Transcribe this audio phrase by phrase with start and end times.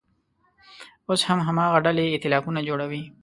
[1.07, 3.03] اوس هم هماغه ډلې اییتلافونه جوړوي.